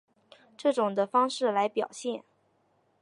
[0.57, 2.23] 这种的方式来表示。